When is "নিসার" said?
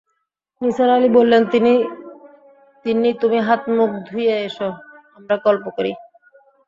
0.61-0.89